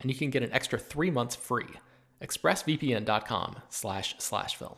[0.00, 1.68] and you can get an extra three months free.
[2.22, 4.76] ExpressVPN.com slash slash film.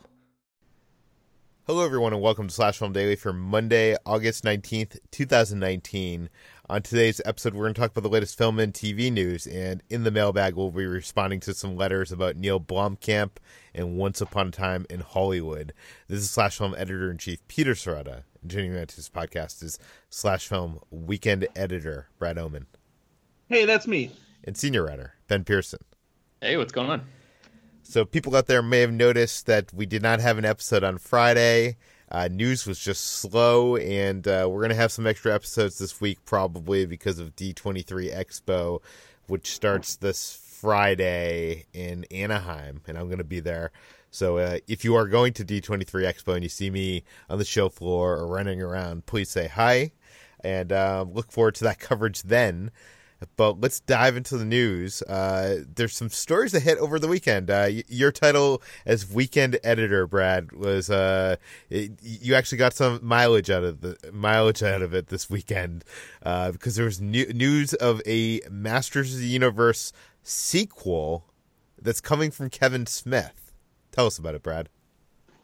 [1.65, 6.29] Hello, everyone, and welcome to Slash Film Daily for Monday, August 19th, 2019.
[6.69, 9.81] On today's episode, we're going to talk about the latest film and TV news, and
[9.89, 13.37] in the mailbag, we'll be responding to some letters about Neil Blomkamp
[13.73, 15.71] and Once Upon a Time in Hollywood.
[16.09, 18.23] This is Slash Film Editor in Chief Peter Sciretta.
[18.41, 19.79] And joining me on this podcast is
[20.09, 22.67] Slash Film Weekend Editor Brad Oman.
[23.47, 24.11] Hey, that's me
[24.43, 25.79] and senior writer Ben Pearson.
[26.41, 27.03] Hey, what's going on?
[27.83, 30.97] So, people out there may have noticed that we did not have an episode on
[30.97, 31.77] Friday.
[32.09, 35.99] Uh, news was just slow, and uh, we're going to have some extra episodes this
[35.99, 38.81] week, probably because of D23 Expo,
[39.27, 43.71] which starts this Friday in Anaheim, and I'm going to be there.
[44.11, 47.45] So, uh, if you are going to D23 Expo and you see me on the
[47.45, 49.91] show floor or running around, please say hi,
[50.41, 52.71] and uh, look forward to that coverage then.
[53.35, 55.01] But let's dive into the news.
[55.03, 57.49] Uh, there's some stories that hit over the weekend.
[57.49, 61.35] Uh, y- your title as weekend editor, Brad, was uh,
[61.69, 65.83] it, you actually got some mileage out of the mileage out of it this weekend
[66.23, 71.25] uh, because there was new- news of a Masters of the Universe sequel
[71.81, 73.51] that's coming from Kevin Smith.
[73.91, 74.69] Tell us about it, Brad.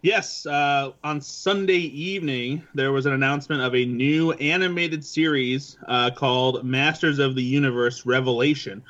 [0.01, 6.09] Yes, uh, on Sunday evening, there was an announcement of a new animated series uh,
[6.09, 8.81] called Masters of the Universe Revelation,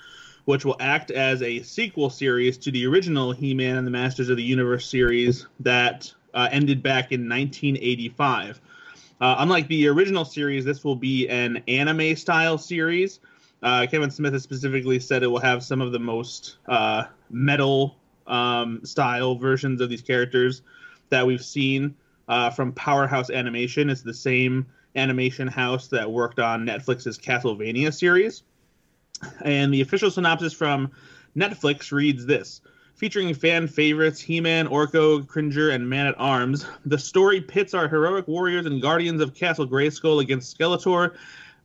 [0.46, 4.30] which will act as a sequel series to the original He Man and the Masters
[4.30, 8.62] of the Universe series that uh, ended back in 1985.
[9.20, 13.20] Uh, unlike the original series, this will be an anime style series.
[13.64, 17.96] Uh, Kevin Smith has specifically said it will have some of the most uh, metal
[18.28, 20.62] um, style versions of these characters
[21.10, 21.96] that we've seen
[22.28, 23.90] uh, from Powerhouse Animation.
[23.90, 24.66] It's the same
[24.96, 28.44] animation house that worked on Netflix's Castlevania series.
[29.42, 30.92] And the official synopsis from
[31.36, 32.62] Netflix reads this
[32.96, 37.88] Featuring fan favorites He Man, Orko, Cringer, and Man at Arms, the story pits our
[37.88, 41.16] heroic warriors and guardians of Castle Grayskull against Skeletor,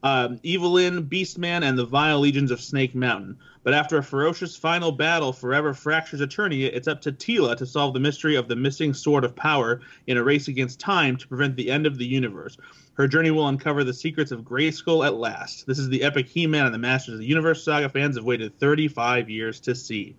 [0.04, 3.38] um, Evil-Lyn, Beastman, and the vile legions of Snake Mountain.
[3.62, 7.94] But after a ferocious final battle forever fractures Eternia, it's up to Teela to solve
[7.94, 11.56] the mystery of the missing Sword of Power in a race against time to prevent
[11.56, 12.59] the end of the universe.
[12.92, 15.66] Her journey will uncover the secrets of Grayskull at last.
[15.66, 18.60] This is the epic He-Man and the Masters of the Universe saga fans have waited
[18.60, 20.15] 35 years to see.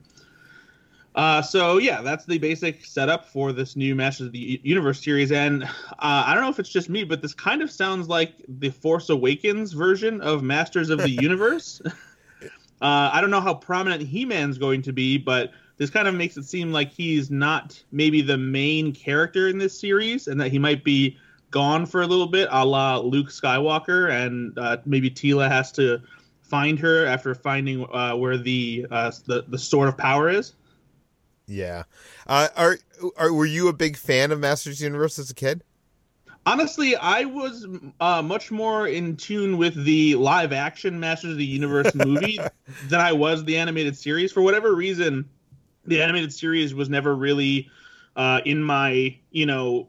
[1.15, 5.31] Uh, so yeah, that's the basic setup for this new Masters of the Universe series,
[5.31, 5.67] and uh,
[5.99, 9.09] I don't know if it's just me, but this kind of sounds like the Force
[9.09, 11.81] Awakens version of Masters of the Universe.
[12.81, 16.35] Uh, I don't know how prominent He-Man's going to be, but this kind of makes
[16.35, 20.59] it seem like he's not maybe the main character in this series, and that he
[20.59, 21.17] might be
[21.49, 26.01] gone for a little bit, a la Luke Skywalker, and uh, maybe Teela has to
[26.41, 30.53] find her after finding uh, where the, uh, the the sword of power is.
[31.47, 31.83] Yeah.
[32.27, 32.77] Uh, are,
[33.17, 35.63] are were you a big fan of Masters of the Universe as a kid?
[36.47, 37.65] Honestly, I was
[37.99, 42.39] uh, much more in tune with the live action Masters of the Universe movie
[42.87, 44.31] than I was the animated series.
[44.31, 45.27] For whatever reason,
[45.85, 47.69] the animated series was never really
[48.15, 49.87] uh, in my, you know,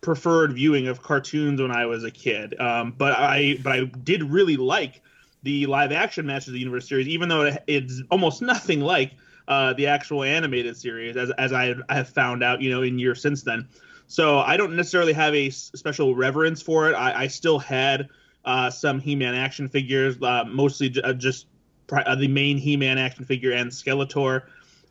[0.00, 2.58] preferred viewing of cartoons when I was a kid.
[2.58, 5.02] Um, but I but I did really like
[5.42, 9.12] the live action Masters of the Universe series, even though it's almost nothing like
[9.48, 13.20] uh, the actual animated series, as as I, have found out, you know, in years
[13.20, 13.66] since then.
[14.06, 16.94] So I don't necessarily have a special reverence for it.
[16.94, 18.08] I, I still had
[18.44, 21.46] uh, some He-Man action figures, uh, mostly j- uh, just
[21.92, 24.42] uh, the main He-Man action figure and Skeletor.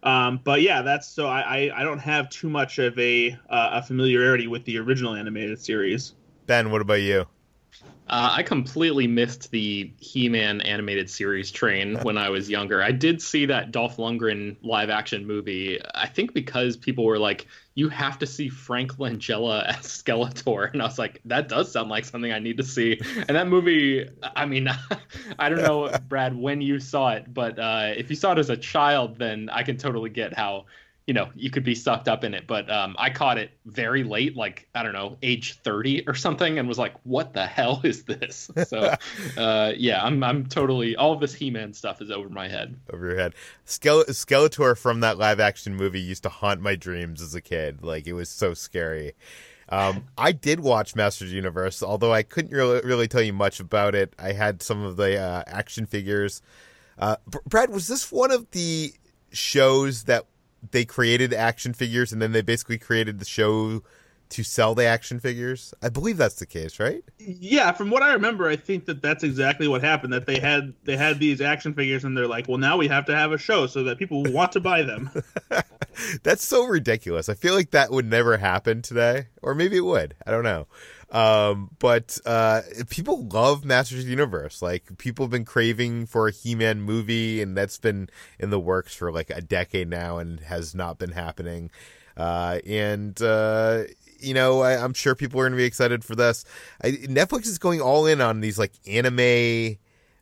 [0.04, 3.70] Um, but yeah, that's so I, I, I don't have too much of a uh,
[3.74, 6.14] a familiarity with the original animated series.
[6.46, 7.26] Ben, what about you?
[8.10, 12.82] Uh, I completely missed the He-Man animated series train when I was younger.
[12.82, 15.82] I did see that Dolph Lundgren live action movie.
[15.94, 20.82] I think because people were like, "You have to see Frank Langella as Skeletor," and
[20.82, 24.08] I was like, "That does sound like something I need to see." And that movie,
[24.24, 24.70] I mean,
[25.40, 28.50] I don't know, Brad, when you saw it, but uh, if you saw it as
[28.50, 30.66] a child, then I can totally get how
[31.08, 32.46] you know you could be sucked up in it.
[32.46, 36.60] But um, i caught it very late like i don't know age 30 or something
[36.60, 38.52] and was like what the hell is this?
[38.68, 38.94] So
[39.38, 42.76] uh, yeah i'm i'm totally all of this he-man stuff is over my head.
[42.92, 43.34] Over your head.
[43.66, 47.82] Skele- skeletor from that live action movie used to haunt my dreams as a kid.
[47.82, 49.14] Like it was so scary.
[49.70, 53.96] Um, I did watch Masters Universe, although I couldn't really, really tell you much about
[53.96, 54.14] it.
[54.18, 56.42] I had some of the uh, action figures.
[56.98, 58.94] Uh, Brad, was this one of the
[59.32, 60.26] shows that
[60.72, 63.82] they created action figures and then they basically created the show
[64.30, 65.74] to sell the action figures.
[65.82, 67.04] I believe that's the case, right?
[67.20, 70.14] Yeah, from what I remember, I think that that's exactly what happened.
[70.14, 73.06] That they had they had these action figures, and they're like, well, now we have
[73.06, 75.10] to have a show so that people want to buy them.
[76.24, 77.30] that's so ridiculous.
[77.30, 80.16] I feel like that would never happen today, or maybe it would.
[80.26, 80.68] I don't know.
[81.10, 84.62] Um, but uh, people love Masters of the Universe.
[84.62, 88.10] Like people have been craving for a He-Man movie, and that's been
[88.40, 91.72] in the works for like a decade now, and has not been happening.
[92.18, 93.84] Uh, and uh,
[94.20, 96.44] you know, I, am sure people are going to be excited for this.
[96.84, 99.78] I, Netflix is going all in on these like anime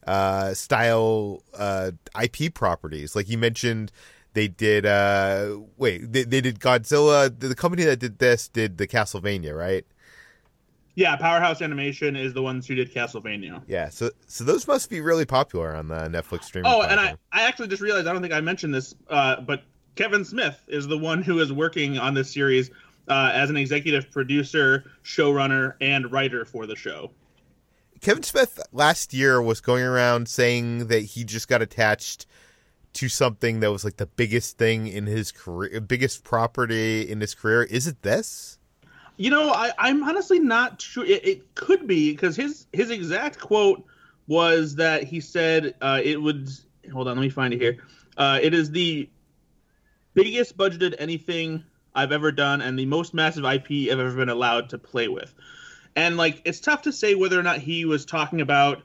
[0.05, 1.91] uh, style uh,
[2.21, 3.15] IP properties.
[3.15, 3.91] Like you mentioned,
[4.33, 4.85] they did.
[4.85, 7.37] Uh, wait, they, they did Godzilla.
[7.39, 9.85] The, the company that did this did the Castlevania, right?
[10.95, 13.61] Yeah, Powerhouse Animation is the ones who did Castlevania.
[13.67, 16.71] Yeah, so so those must be really popular on the Netflix streaming.
[16.71, 16.99] Oh, platform.
[16.99, 19.63] and I I actually just realized I don't think I mentioned this, uh, but
[19.95, 22.71] Kevin Smith is the one who is working on this series
[23.09, 27.11] uh, as an executive producer, showrunner, and writer for the show.
[28.01, 32.25] Kevin Smith last year was going around saying that he just got attached
[32.93, 37.35] to something that was like the biggest thing in his career, biggest property in his
[37.35, 37.63] career.
[37.63, 38.59] Is it this?
[39.17, 41.05] You know, I, I'm honestly not sure.
[41.05, 43.85] It, it could be because his his exact quote
[44.27, 46.49] was that he said uh, it would.
[46.91, 47.77] Hold on, let me find it here.
[48.17, 49.09] Uh, it is the
[50.13, 51.63] biggest budgeted anything
[51.95, 55.33] I've ever done and the most massive IP I've ever been allowed to play with.
[55.95, 58.83] And like, it's tough to say whether or not he was talking about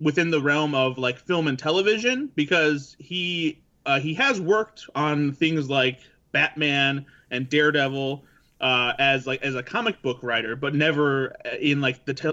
[0.00, 5.32] within the realm of like film and television because he uh, he has worked on
[5.32, 6.00] things like
[6.32, 8.24] Batman and Daredevil
[8.60, 12.28] uh, as like as a comic book writer, but never in like the t-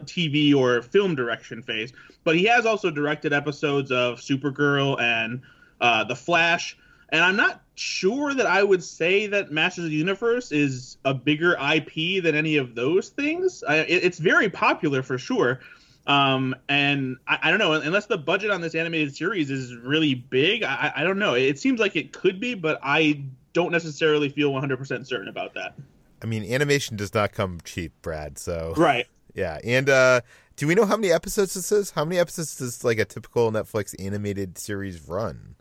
[0.51, 1.94] TV or film direction phase.
[2.24, 5.41] But he has also directed episodes of Supergirl and
[5.79, 6.77] uh, The Flash.
[7.09, 11.13] And I'm not sure that I would say that Masters of the Universe is a
[11.13, 13.63] bigger IP than any of those things.
[13.65, 15.62] I, it, it's very popular for sure.
[16.06, 20.15] Um, and I, I, don't know, unless the budget on this animated series is really
[20.15, 21.33] big, I, I don't know.
[21.33, 23.23] It seems like it could be, but I
[23.53, 25.75] don't necessarily feel 100% certain about that.
[26.21, 28.37] I mean, animation does not come cheap, Brad.
[28.37, 29.59] So right, yeah.
[29.63, 30.21] And uh,
[30.55, 31.91] do we know how many episodes this is?
[31.91, 35.56] How many episodes does like a typical Netflix animated series run?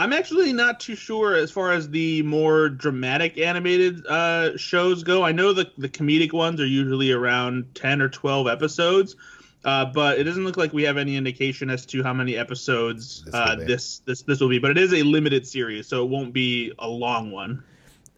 [0.00, 5.24] I'm actually not too sure as far as the more dramatic animated uh, shows go.
[5.24, 9.16] I know the the comedic ones are usually around ten or twelve episodes,
[9.64, 13.24] uh, but it doesn't look like we have any indication as to how many episodes
[13.24, 14.60] this, uh, this this this will be.
[14.60, 17.64] But it is a limited series, so it won't be a long one.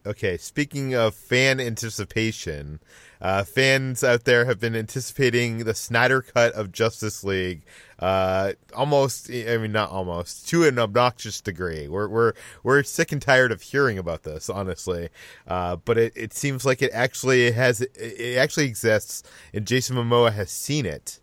[0.07, 2.81] Okay, speaking of fan anticipation,
[3.21, 7.61] uh, fans out there have been anticipating the Snyder cut of Justice League.
[7.99, 11.87] Uh, almost, I mean, not almost, to an obnoxious degree.
[11.87, 15.11] We're we're we're sick and tired of hearing about this, honestly.
[15.47, 20.33] Uh, but it, it seems like it actually has it actually exists, and Jason Momoa
[20.33, 21.21] has seen it.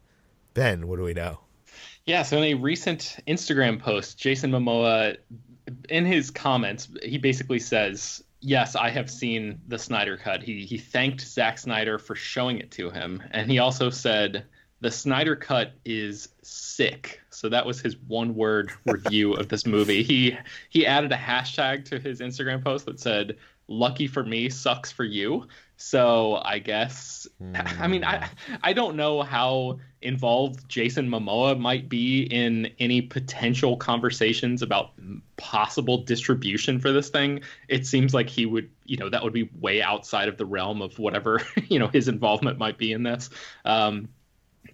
[0.54, 1.40] Ben, what do we know?
[2.06, 5.18] Yeah, so in a recent Instagram post, Jason Momoa,
[5.90, 10.44] in his comments, he basically says yes, I have seen the Snyder Cut.
[10.44, 14.46] He he thanked Zack Snyder for showing it to him, and he also said
[14.80, 17.22] the Snyder Cut is sick.
[17.30, 20.04] So that was his one word review of this movie.
[20.04, 20.38] He
[20.70, 25.04] he added a hashtag to his Instagram post that said "Lucky for me, sucks for
[25.04, 27.80] you." So I guess mm.
[27.80, 28.30] I mean I
[28.62, 34.92] I don't know how involved Jason Momoa might be in any potential conversations about
[35.38, 39.50] possible distribution for this thing, it seems like he would, you know, that would be
[39.60, 43.30] way outside of the realm of whatever, you know, his involvement might be in this.
[43.66, 44.10] Um,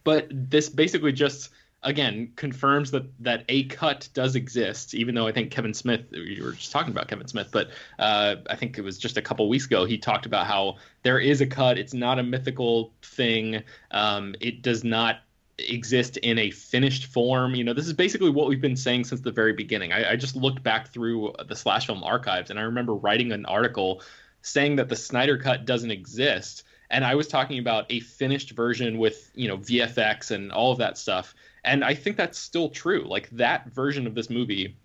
[0.04, 1.50] but this basically just
[1.84, 6.44] again confirms that that a cut does exist even though i think kevin smith you
[6.44, 9.48] were just talking about kevin smith but uh, i think it was just a couple
[9.50, 11.78] weeks ago he talked about how there is a cut.
[11.78, 13.64] It's not a mythical thing.
[13.92, 15.18] Um, it does not
[15.60, 17.54] exist in a finished form.
[17.54, 19.94] You know this is basically what we've been saying since the very beginning.
[19.94, 23.46] I, I just looked back through the slash film archives and i remember writing an
[23.46, 24.02] article
[24.42, 28.98] saying that the snyder cut doesn't exist and i was talking about a finished version
[28.98, 33.06] with you know vfx and all of that stuff and I think that's still true.
[33.08, 34.76] Like that version of this movie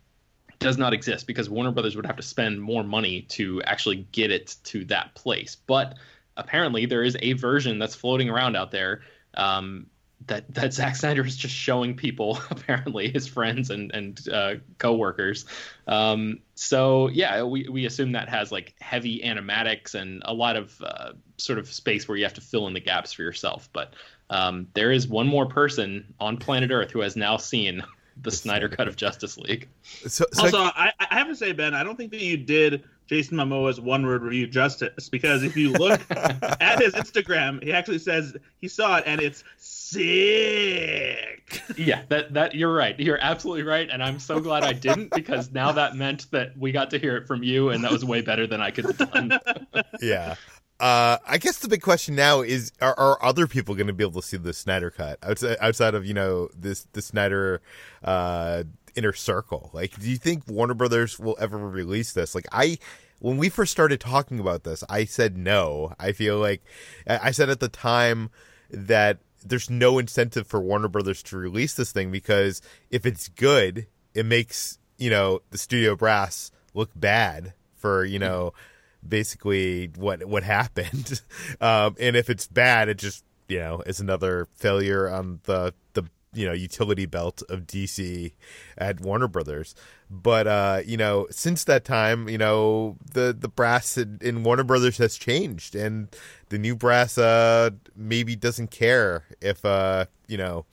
[0.58, 4.30] does not exist because Warner Brothers would have to spend more money to actually get
[4.30, 5.56] it to that place.
[5.56, 5.96] But
[6.36, 9.02] apparently, there is a version that's floating around out there
[9.34, 9.86] um,
[10.26, 15.46] that that Zack Snyder is just showing people, apparently his friends and and uh, coworkers.
[15.86, 20.80] Um, so yeah, we we assume that has like heavy animatics and a lot of
[20.82, 23.68] uh, sort of space where you have to fill in the gaps for yourself.
[23.72, 23.94] But
[24.30, 27.82] um, there is one more person on planet Earth who has now seen
[28.22, 29.68] the Snyder Cut of Justice League.
[30.06, 32.84] So, so also, I, I, have to say, Ben, I don't think that you did
[33.06, 37.98] Jason Momoa's one word review justice because if you look at his Instagram, he actually
[37.98, 41.62] says he saw it and it's sick.
[41.76, 42.98] Yeah, that that you're right.
[43.00, 46.72] You're absolutely right, and I'm so glad I didn't because now that meant that we
[46.72, 48.98] got to hear it from you, and that was way better than I could have
[48.98, 49.38] done.
[50.02, 50.34] yeah.
[50.80, 54.04] Uh, I guess the big question now is: Are, are other people going to be
[54.04, 57.60] able to see the Snyder cut outside, outside of you know this the Snyder
[58.04, 58.62] uh,
[58.94, 59.70] inner circle?
[59.72, 62.34] Like, do you think Warner Brothers will ever release this?
[62.34, 62.78] Like, I
[63.18, 65.94] when we first started talking about this, I said no.
[65.98, 66.62] I feel like
[67.08, 68.30] I said at the time
[68.70, 73.88] that there's no incentive for Warner Brothers to release this thing because if it's good,
[74.14, 78.52] it makes you know the studio brass look bad for you know.
[78.54, 78.74] Mm-hmm
[79.08, 81.20] basically what what happened.
[81.60, 86.04] Um, and if it's bad, it just you know is another failure on the the
[86.32, 88.32] you know utility belt of DC
[88.76, 89.74] at Warner Brothers.
[90.10, 94.64] But uh, you know, since that time, you know the the brass in, in Warner
[94.64, 96.08] Brothers has changed, and
[96.48, 100.64] the new brass uh, maybe doesn't care if uh, you know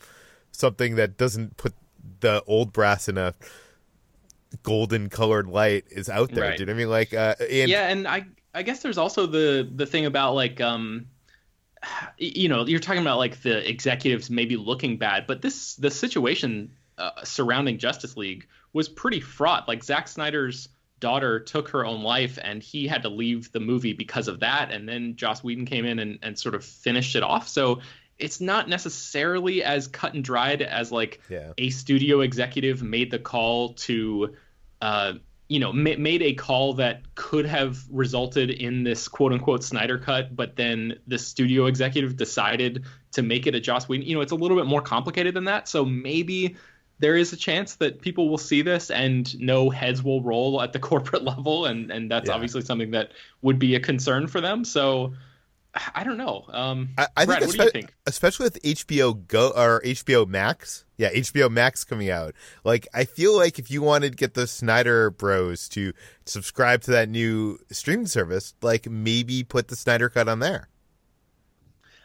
[0.51, 1.73] something that doesn't put
[2.19, 3.33] the old brass in a
[4.63, 6.43] golden colored light is out there.
[6.43, 6.57] Right.
[6.57, 6.89] Do you know what I mean?
[6.89, 7.69] Like, uh, and...
[7.69, 11.07] yeah, and I I guess there's also the the thing about like um,
[12.17, 16.71] you know, you're talking about like the executives maybe looking bad, but this the situation
[16.97, 19.67] uh, surrounding Justice League was pretty fraught.
[19.67, 20.69] Like Zack Snyder's
[20.99, 24.71] daughter took her own life and he had to leave the movie because of that
[24.71, 27.47] and then Joss Whedon came in and, and sort of finished it off.
[27.47, 27.81] So
[28.17, 31.51] it's not necessarily as cut and dried as like yeah.
[31.57, 34.35] a studio executive made the call to
[34.81, 35.13] uh,
[35.47, 39.97] you know, ma- made a call that could have resulted in this quote unquote Snyder
[39.97, 44.07] cut, but then the studio executive decided to make it a Joss Whedon.
[44.07, 45.67] You know, it's a little bit more complicated than that.
[45.67, 46.55] So maybe
[46.99, 50.73] there is a chance that people will see this and no heads will roll at
[50.73, 52.35] the corporate level, and and that's yeah.
[52.35, 54.65] obviously something that would be a concern for them.
[54.65, 55.13] So
[55.93, 56.45] I don't know.
[56.49, 57.93] Um, I, I Brad, think, what do you think?
[58.05, 60.85] Especially with HBO Go or HBO Max.
[60.97, 62.33] Yeah, HBO Max coming out.
[62.63, 65.91] Like, I feel like if you wanted to get the Snyder Bros to
[66.25, 70.69] subscribe to that new streaming service, like maybe put the Snyder Cut on there.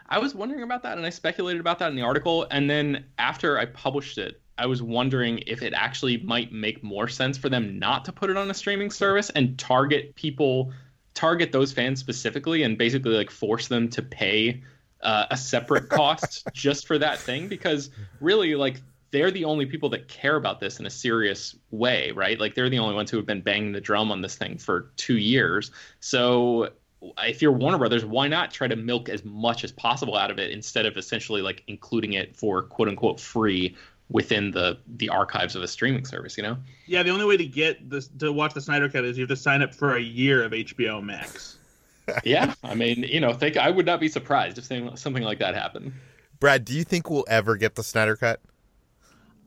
[0.08, 2.46] I was wondering about that, and I speculated about that in the article.
[2.50, 7.06] And then after I published it, I was wondering if it actually might make more
[7.06, 10.72] sense for them not to put it on a streaming service and target people
[11.20, 14.62] target those fans specifically and basically like force them to pay
[15.02, 19.90] uh, a separate cost just for that thing because really like they're the only people
[19.90, 22.40] that care about this in a serious way right?
[22.40, 24.92] Like they're the only ones who have been banging the drum on this thing for
[24.96, 25.70] two years.
[26.00, 26.70] So
[27.18, 30.38] if you're warner brothers why not try to milk as much as possible out of
[30.38, 33.76] it instead of essentially like including it for quote unquote free
[34.10, 36.56] within the the archives of a streaming service you know?
[36.86, 39.28] Yeah the only way to get this to watch the snyder cut is you have
[39.28, 41.56] to sign up for a year of hbo max.
[42.24, 45.54] Yeah i mean you know think i would not be surprised if something like that
[45.54, 45.92] happened.
[46.40, 48.40] Brad do you think we'll ever get the snyder cut?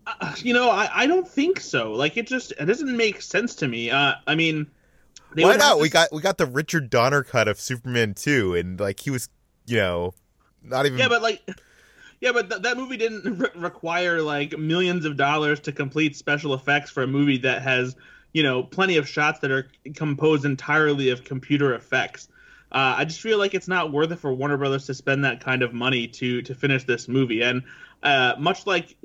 [0.08, 1.92] Uh, you know I, I don't think so.
[1.92, 3.90] Like it just it doesn't make sense to me.
[3.90, 4.68] Uh i mean
[5.36, 5.80] why not?
[5.80, 9.30] we got we got the richard donner cut of superman 2 and like he was
[9.66, 10.14] you know
[10.62, 11.42] not even yeah but like
[12.24, 16.54] yeah, but th- that movie didn't re- require like millions of dollars to complete special
[16.54, 17.98] effects for a movie that has,
[18.32, 22.30] you know, plenty of shots that are composed entirely of computer effects.
[22.72, 25.42] Uh, I just feel like it's not worth it for Warner Brothers to spend that
[25.42, 27.44] kind of money to to finish this movie.
[27.44, 27.64] And
[28.04, 28.96] uh, much like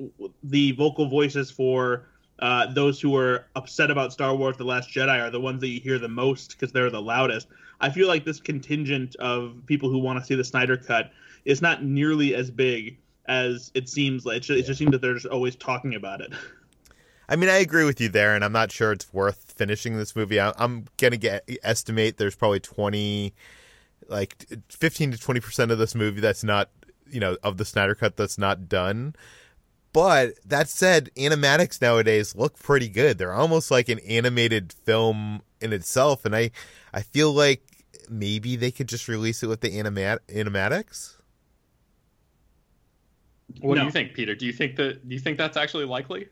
[0.41, 2.07] the vocal voices for
[2.39, 5.67] uh, those who are upset about Star Wars: The Last Jedi are the ones that
[5.67, 7.49] you hear the most because they're the loudest.
[7.81, 11.11] I feel like this contingent of people who want to see the Snyder Cut
[11.43, 12.97] is not nearly as big
[13.29, 14.37] as it seems like.
[14.37, 16.33] It just, just seems that they're just always talking about it.
[17.29, 20.15] I mean, I agree with you there, and I'm not sure it's worth finishing this
[20.15, 20.39] movie.
[20.39, 23.35] I, I'm gonna get estimate there's probably twenty,
[24.07, 26.69] like fifteen to twenty percent of this movie that's not,
[27.09, 29.15] you know, of the Snyder cut that's not done.
[29.93, 33.17] But that said, animatics nowadays look pretty good.
[33.17, 36.51] They're almost like an animated film in itself, and I,
[36.93, 37.61] I feel like
[38.09, 41.18] maybe they could just release it with the animat animatics.
[43.61, 43.81] What No.
[43.81, 44.35] do you think, Peter?
[44.35, 46.27] Do you think that do you think that's actually likely?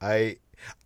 [0.00, 0.36] I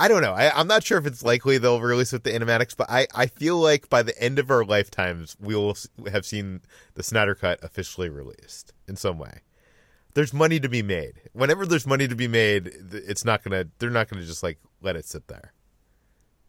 [0.01, 0.33] I don't know.
[0.33, 3.27] I, I'm not sure if it's likely they'll release with the animatics, but I, I
[3.27, 5.77] feel like by the end of our lifetimes, we will
[6.11, 6.63] have seen
[6.95, 9.41] the Snyder Cut officially released in some way.
[10.15, 11.21] There's money to be made.
[11.33, 13.67] Whenever there's money to be made, it's not gonna.
[13.79, 15.53] They're not gonna just like let it sit there.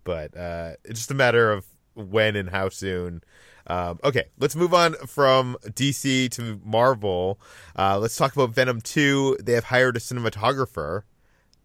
[0.06, 1.66] But uh, it's just a matter of
[2.00, 3.22] when and how soon.
[3.68, 7.40] Um, okay, let's move on from DC to Marvel.
[7.78, 9.38] Uh, let's talk about Venom 2.
[9.42, 11.04] They have hired a cinematographer.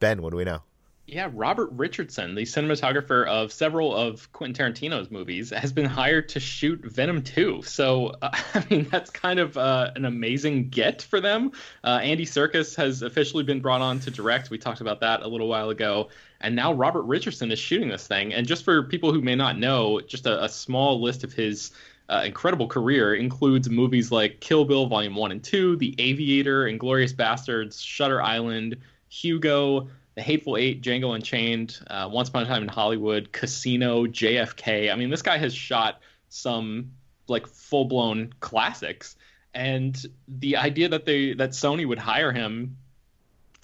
[0.00, 0.62] Ben, what do we know?
[1.06, 6.40] Yeah, Robert Richardson, the cinematographer of several of Quentin Tarantino's movies, has been hired to
[6.40, 7.60] shoot Venom 2.
[7.62, 11.52] So, uh, I mean, that's kind of uh, an amazing get for them.
[11.82, 14.48] Uh, Andy Serkis has officially been brought on to direct.
[14.48, 16.08] We talked about that a little while ago.
[16.44, 18.34] And now Robert Richardson is shooting this thing.
[18.34, 21.70] And just for people who may not know, just a, a small list of his
[22.10, 27.14] uh, incredible career includes movies like Kill Bill Volume 1 and 2, The Aviator, Inglourious
[27.14, 28.76] Basterds, Shutter Island,
[29.08, 34.92] Hugo, The Hateful Eight, Django Unchained, uh, Once Upon a Time in Hollywood, Casino, JFK.
[34.92, 36.90] I mean, this guy has shot some
[37.26, 39.16] like full blown classics.
[39.54, 39.96] And
[40.28, 42.76] the idea that they that Sony would hire him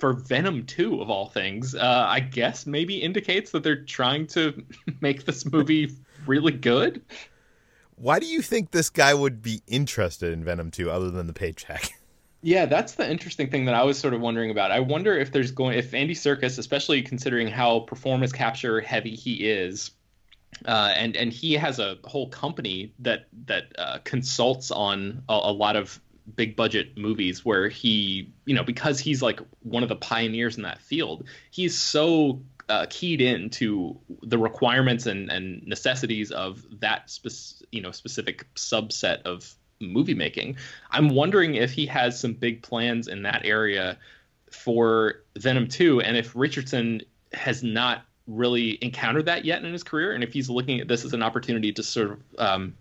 [0.00, 4.64] for Venom 2 of all things, uh, I guess maybe indicates that they're trying to
[5.00, 5.94] make this movie
[6.26, 7.02] really good.
[7.96, 11.34] Why do you think this guy would be interested in Venom 2 other than the
[11.34, 11.92] paycheck?
[12.42, 14.70] Yeah, that's the interesting thing that I was sort of wondering about.
[14.70, 19.46] I wonder if there's going if Andy Serkis, especially considering how performance capture heavy he
[19.46, 19.90] is,
[20.64, 25.52] uh, and and he has a whole company that that uh, consults on a, a
[25.52, 26.00] lot of
[26.40, 30.62] big budget movies where he you know because he's like one of the pioneers in
[30.62, 37.10] that field he's so uh, keyed in to the requirements and, and necessities of that
[37.10, 40.56] spec- you know specific subset of movie making.
[40.90, 43.98] I'm wondering if he has some big plans in that area
[44.50, 47.02] for venom 2 and if richardson
[47.34, 51.04] has not really encountered that yet in his career and if he's looking at this
[51.04, 52.74] as an opportunity to sort of um,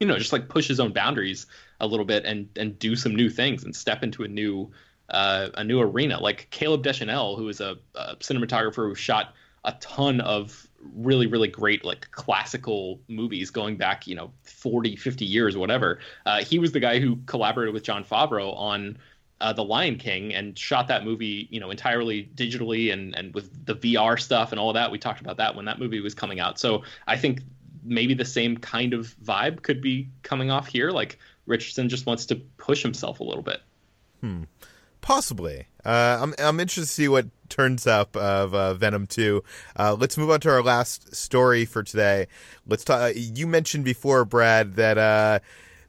[0.00, 1.46] you know just like push his own boundaries
[1.80, 4.70] a little bit and and do some new things and step into a new
[5.10, 9.72] uh, a new arena like Caleb Deschanel who is a, a cinematographer who shot a
[9.80, 15.56] ton of really really great like classical movies going back you know 40 50 years
[15.56, 18.98] whatever uh, he was the guy who collaborated with Jon Favreau on
[19.40, 23.66] uh, The Lion King and shot that movie, you know, entirely digitally and and with
[23.66, 24.90] the VR stuff and all that.
[24.90, 26.58] We talked about that when that movie was coming out.
[26.58, 27.40] So I think
[27.84, 30.90] maybe the same kind of vibe could be coming off here.
[30.90, 33.60] Like Richardson just wants to push himself a little bit.
[35.00, 35.66] Possibly.
[35.84, 39.44] Uh, I'm I'm interested to see what turns up of uh, Venom 2.
[39.76, 42.26] Uh, let's move on to our last story for today.
[42.66, 43.12] Let's talk.
[43.14, 45.40] You mentioned before, Brad, that uh,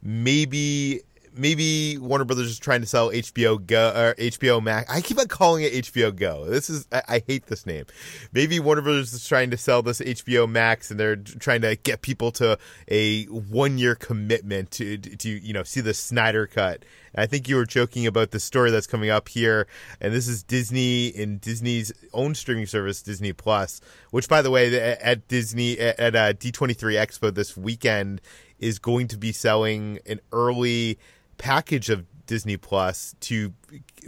[0.04, 1.04] maybe
[1.38, 4.92] maybe Warner Brothers is trying to sell HBO Go or HBO Max.
[4.92, 6.46] I keep on calling it HBO Go.
[6.46, 7.86] This is I, I hate this name.
[8.34, 12.02] Maybe Warner Brothers is trying to sell this HBO Max, and they're trying to get
[12.02, 16.84] people to a one year commitment to to you know see the Snyder cut.
[17.18, 19.68] I think you were joking about the story that's coming up here,
[20.02, 23.80] and this is Disney and Disney's own streaming service, Disney Plus,
[24.12, 28.22] which, by the way, at Disney at uh, D23 Expo this weekend
[28.60, 30.98] is going to be selling an early
[31.38, 33.54] package of Disney Plus to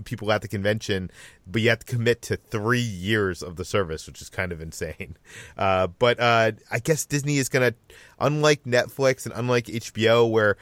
[0.04, 1.12] people at the convention,
[1.46, 4.62] but you have to commit to three years of the service, which is kind of
[4.62, 5.18] insane.
[5.58, 7.78] Uh, but uh, I guess Disney is going to,
[8.20, 10.56] unlike Netflix and unlike HBO, where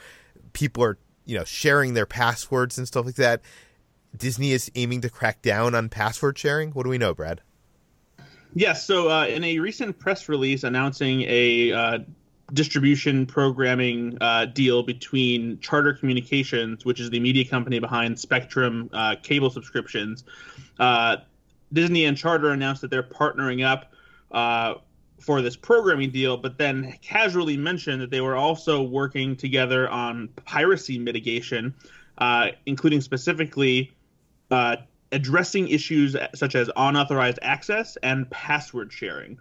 [0.52, 3.42] people are you know sharing their passwords and stuff like that,
[4.16, 6.70] Disney is aiming to crack down on password sharing.
[6.70, 7.42] What do we know, Brad?
[8.54, 8.86] Yes.
[8.86, 11.98] So, uh, in a recent press release announcing a uh,
[12.52, 19.16] distribution programming uh, deal between Charter Communications, which is the media company behind Spectrum uh,
[19.22, 20.24] cable subscriptions,
[20.78, 21.16] uh,
[21.72, 23.92] Disney and Charter announced that they're partnering up
[24.30, 24.74] uh,
[25.20, 30.28] for this programming deal, but then casually mentioned that they were also working together on
[30.44, 31.74] piracy mitigation,
[32.18, 33.92] uh, including specifically
[34.50, 34.76] uh,
[35.12, 39.38] addressing issues such as unauthorized access and password sharing.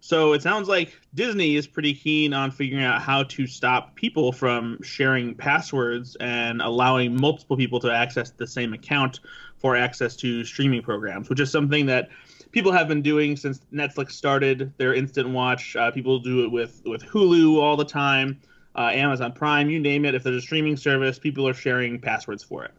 [0.00, 4.32] So it sounds like Disney is pretty keen on figuring out how to stop people
[4.32, 9.20] from sharing passwords and allowing multiple people to access the same account
[9.58, 12.08] for access to streaming programs, which is something that
[12.50, 15.76] people have been doing since Netflix started their instant watch.
[15.76, 18.40] Uh, people do it with with Hulu all the time,
[18.74, 20.14] uh, Amazon Prime, you name it.
[20.14, 22.72] If there's a streaming service, people are sharing passwords for it.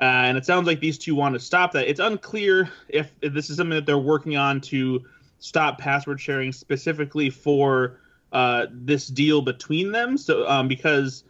[0.00, 1.88] Uh, and it sounds like these two want to stop that.
[1.88, 5.04] It's unclear if, if, this is something that they're working on to
[5.40, 7.98] stop password sharing specifically for
[8.32, 10.16] uh, this deal between them.
[10.16, 11.24] So um, because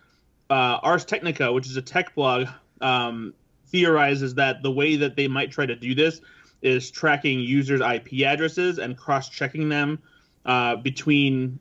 [0.51, 2.49] uh, Ars Technica, which is a tech blog,
[2.81, 3.33] um,
[3.69, 6.21] theorizes that the way that they might try to do this
[6.61, 9.99] is tracking users' IP addresses and cross-checking them
[10.45, 11.59] uh, between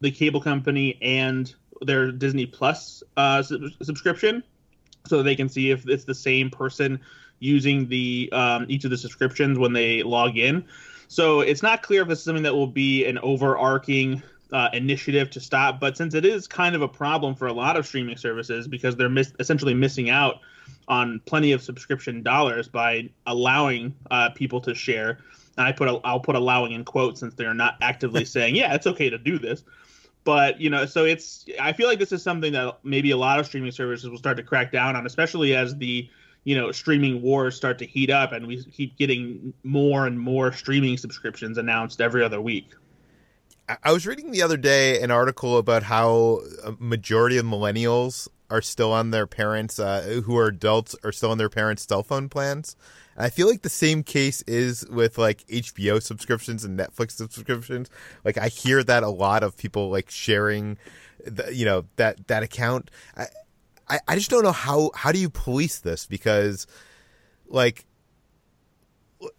[0.00, 4.42] the cable company and their Disney Plus uh, sub- subscription,
[5.06, 7.00] so they can see if it's the same person
[7.38, 10.64] using the um, each of the subscriptions when they log in.
[11.08, 15.30] So it's not clear if this is something that will be an overarching uh, initiative
[15.30, 18.16] to stop, but since it is kind of a problem for a lot of streaming
[18.16, 20.40] services because they're mis- essentially missing out
[20.88, 25.18] on plenty of subscription dollars by allowing uh, people to share.
[25.58, 28.74] And I put a, I'll put allowing in quotes since they're not actively saying yeah
[28.74, 29.64] it's okay to do this.
[30.24, 33.38] But you know, so it's I feel like this is something that maybe a lot
[33.38, 36.08] of streaming services will start to crack down on, especially as the
[36.46, 40.52] you know streaming wars start to heat up and we keep getting more and more
[40.52, 42.70] streaming subscriptions announced every other week.
[43.82, 48.62] I was reading the other day an article about how a majority of millennials are
[48.62, 52.28] still on their parents uh, who are adults are still on their parents' cell phone
[52.28, 52.76] plans.
[53.18, 57.90] I feel like the same case is with like HBO subscriptions and Netflix subscriptions.
[58.24, 60.78] Like I hear that a lot of people like sharing,
[61.24, 62.92] the, you know that that account.
[63.16, 63.26] I,
[63.88, 66.66] I I just don't know how how do you police this because
[67.48, 67.86] like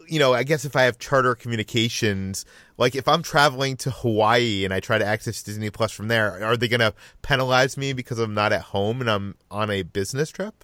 [0.07, 2.45] you know, I guess if I have charter communications,
[2.77, 6.43] like if I'm traveling to Hawaii and I try to access Disney Plus from there,
[6.43, 9.83] are they going to penalize me because I'm not at home and I'm on a
[9.83, 10.63] business trip?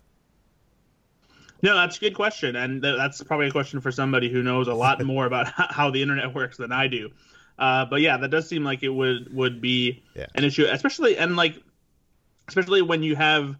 [1.61, 4.73] No, that's a good question, and that's probably a question for somebody who knows a
[4.73, 7.09] lot more about how the internet works than I do.
[7.57, 10.25] Uh, but yeah, that does seem like it would would be yeah.
[10.35, 11.55] an issue, especially and like
[12.49, 13.55] especially when you have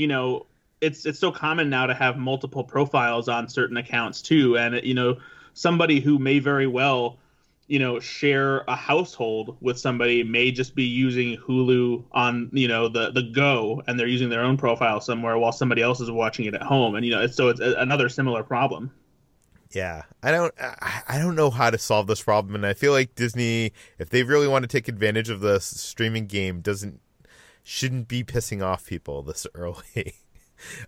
[0.00, 0.46] you know
[0.80, 4.94] it's it's so common now to have multiple profiles on certain accounts too, and you
[4.94, 5.18] know
[5.52, 7.18] somebody who may very well
[7.66, 12.88] you know share a household with somebody may just be using Hulu on you know
[12.88, 16.46] the the go and they're using their own profile somewhere while somebody else is watching
[16.46, 16.94] it at home.
[16.94, 18.90] And you know it's, so it's another similar problem.
[19.70, 20.54] Yeah, I don't
[21.06, 22.54] I don't know how to solve this problem.
[22.54, 26.26] And I feel like Disney if they really want to take advantage of the streaming
[26.26, 27.00] game doesn't
[27.62, 30.14] shouldn't be pissing off people this early.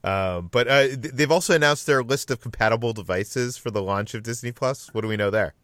[0.04, 4.22] Um, but uh, they've also announced their list of compatible devices for the launch of
[4.22, 4.92] Disney Plus.
[4.92, 5.54] What do we know there?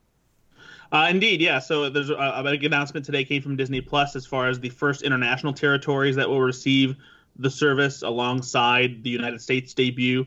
[0.90, 1.58] Uh, indeed, yeah.
[1.58, 4.70] So there's a, a big announcement today came from Disney Plus as far as the
[4.70, 6.96] first international territories that will receive
[7.38, 10.26] the service alongside the United States debut.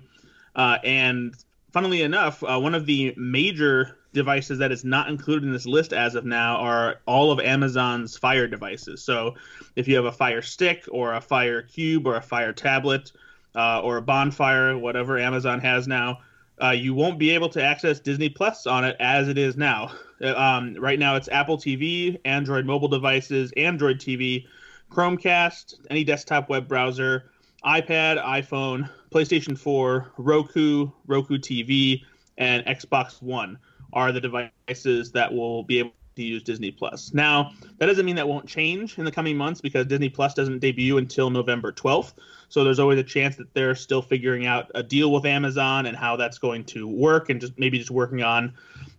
[0.55, 1.35] Uh, and
[1.71, 5.93] funnily enough, uh, one of the major devices that is not included in this list
[5.93, 9.03] as of now are all of Amazon's Fire devices.
[9.03, 9.35] So
[9.75, 13.11] if you have a Fire Stick or a Fire Cube or a Fire Tablet,
[13.55, 16.19] uh, or a bonfire, whatever Amazon has now,
[16.61, 19.91] uh, you won't be able to access Disney Plus on it as it is now.
[20.21, 24.45] Uh, um, right now, it's Apple TV, Android mobile devices, Android TV,
[24.91, 27.31] Chromecast, any desktop web browser,
[27.65, 32.03] iPad, iPhone, PlayStation 4, Roku, Roku TV,
[32.37, 33.57] and Xbox One
[33.93, 37.13] are the devices that will be able to use Disney Plus.
[37.13, 40.59] Now, that doesn't mean that won't change in the coming months because Disney Plus doesn't
[40.59, 42.13] debut until November 12th.
[42.49, 45.95] So there's always a chance that they're still figuring out a deal with Amazon and
[45.95, 48.53] how that's going to work and just maybe just working on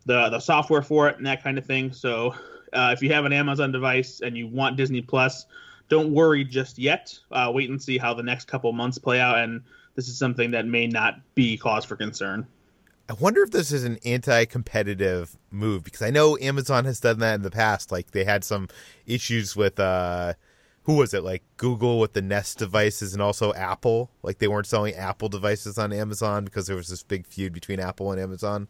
[0.06, 1.92] the the software for it and that kind of thing.
[1.92, 2.34] So
[2.72, 5.46] uh, if you have an Amazon device and you want Disney Plus,
[5.88, 7.18] don't worry just yet.
[7.30, 9.62] Uh, wait and see how the next couple months play out and
[9.94, 12.46] this is something that may not be cause for concern.
[13.12, 17.34] I wonder if this is an anti-competitive move because I know Amazon has done that
[17.34, 17.92] in the past.
[17.92, 18.68] Like they had some
[19.04, 20.32] issues with uh,
[20.84, 21.22] who was it?
[21.22, 24.10] Like Google with the Nest devices and also Apple.
[24.22, 27.80] Like they weren't selling Apple devices on Amazon because there was this big feud between
[27.80, 28.66] Apple and Amazon.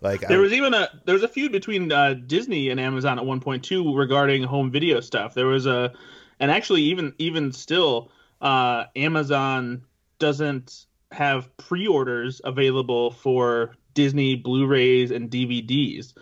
[0.00, 3.20] Like there I, was even a there was a feud between uh, Disney and Amazon
[3.20, 5.34] at one point too regarding home video stuff.
[5.34, 5.92] There was a
[6.40, 9.84] and actually even even still uh, Amazon
[10.18, 16.14] doesn't have pre-orders available for Disney Blu-rays and DVDs.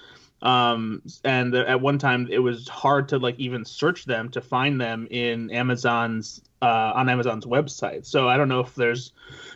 [0.43, 4.81] Um, and at one time it was hard to like even search them to find
[4.81, 8.07] them in Amazon's uh, on Amazon's website.
[8.07, 9.13] So I don't know if there's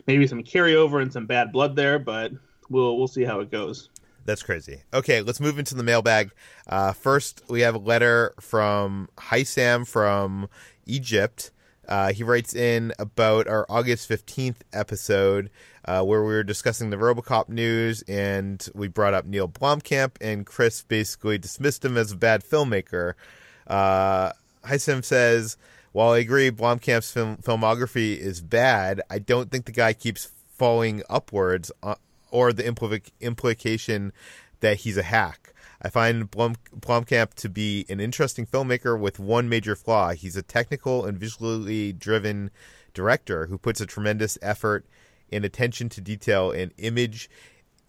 [0.07, 2.33] maybe some carryover and some bad blood there, but
[2.69, 3.91] we'll we'll see how it goes.
[4.25, 4.83] That's crazy.
[4.93, 6.33] Okay, let's move into the mailbag.
[6.67, 10.49] Uh, first, we have a letter from Hi Sam from
[10.85, 11.53] Egypt.
[11.89, 15.51] Uh, he writes in about our August 15th episode
[15.85, 20.45] uh, where we were discussing the Robocop news and we brought up Neil Blomkamp, and
[20.45, 23.15] Chris basically dismissed him as a bad filmmaker.
[23.67, 24.33] Uh,
[24.77, 25.57] Sam says,
[25.93, 31.03] While I agree Blomkamp's film- filmography is bad, I don't think the guy keeps falling
[31.09, 31.95] upwards uh,
[32.31, 34.13] or the impl- implication
[34.61, 35.53] that he's a hack.
[35.83, 40.13] I find Blom- Blomkamp to be an interesting filmmaker with one major flaw.
[40.13, 42.51] He's a technical and visually driven
[42.95, 44.87] director who puts a tremendous effort
[45.31, 47.29] and attention to detail and image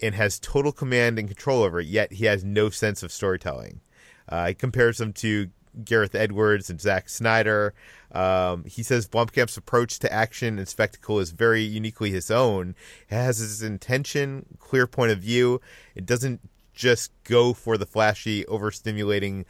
[0.02, 3.82] and has total command and control over it, yet he has no sense of storytelling.
[4.30, 5.50] Uh, he compares him to
[5.84, 7.74] Gareth Edwards and Zack Snyder.
[8.12, 12.76] Um, he says Blomkamp's approach to action and spectacle is very uniquely his own.
[13.10, 15.62] It has his intention, clear point of view.
[15.96, 16.42] It doesn't
[16.78, 19.46] just go for the flashy, overstimulating,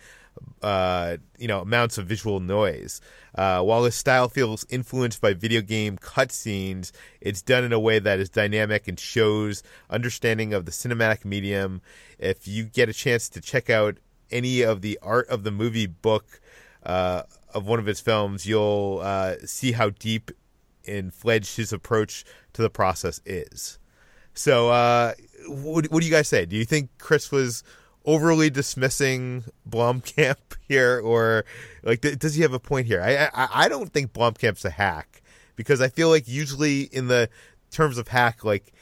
[0.62, 3.02] uh, you know, amounts of visual noise.
[3.36, 8.00] Uh, while his style feels influenced by video game cutscenes, it's done in a way
[8.00, 11.82] that is dynamic and shows understanding of the cinematic medium.
[12.18, 13.98] If you get a chance to check out
[14.32, 16.40] any of the art of the movie book
[16.84, 20.32] uh, of one of his films, you'll uh, see how deep
[20.88, 23.80] and fledged his approach to the process is.
[24.34, 25.14] So, uh,
[25.48, 26.46] what, what do you guys say?
[26.46, 27.64] Do you think Chris was
[28.06, 31.46] overly dismissing Blomkamp here, or
[31.84, 33.02] like does he have a point here?
[33.02, 35.22] I, I I don't think Blomkamp's a hack
[35.56, 37.30] because I feel like usually in the
[37.70, 38.74] terms of hack, like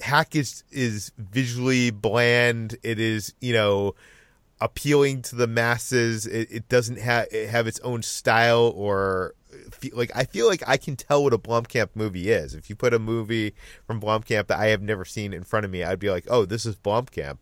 [0.00, 2.76] hack is is visually bland.
[2.82, 3.94] It is you know
[4.60, 6.26] appealing to the masses.
[6.26, 9.34] It, it doesn't have have its own style or
[9.92, 12.54] like I feel like I can tell what a Blomkamp movie is.
[12.54, 13.54] If you put a movie
[13.86, 16.44] from Blomkamp that I have never seen in front of me, I'd be like, "Oh,
[16.44, 17.38] this is Blomkamp."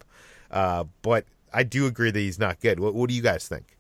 [0.51, 2.81] Uh, but I do agree that he's not good.
[2.81, 3.77] What, what do you guys think?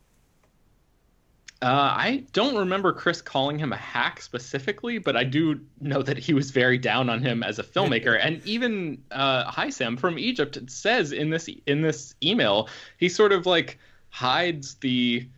[1.62, 6.16] Uh, I don't remember Chris calling him a hack specifically, but I do know that
[6.16, 8.18] he was very down on him as a filmmaker.
[8.18, 13.44] and even uh, Sam from Egypt says in this in this email, he sort of
[13.44, 15.28] like hides the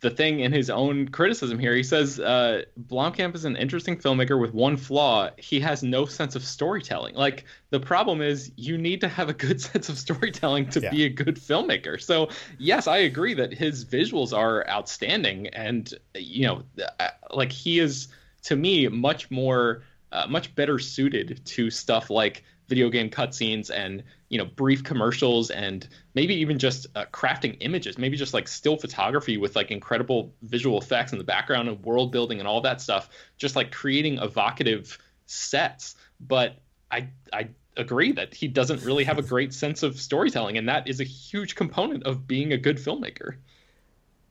[0.00, 1.74] the thing in his own criticism here.
[1.74, 6.34] He says uh, Blomkamp is an interesting filmmaker with one flaw: he has no sense
[6.34, 7.14] of storytelling.
[7.14, 10.90] Like the problem is, you need to have a good sense of storytelling to yeah.
[10.90, 12.00] be a good filmmaker.
[12.00, 16.62] So yes, I agree that his visuals are outstanding, and you know,
[16.98, 18.08] uh, like he is
[18.42, 19.82] to me much more,
[20.12, 25.50] uh, much better suited to stuff like video game cutscenes and you know brief commercials
[25.50, 30.32] and maybe even just uh, crafting images maybe just like still photography with like incredible
[30.42, 34.18] visual effects in the background and world building and all that stuff just like creating
[34.18, 35.96] evocative sets.
[36.20, 36.56] But
[36.90, 40.86] i i agree that he doesn't really have a great sense of storytelling and that
[40.88, 43.36] is a huge component of being a good filmmaker.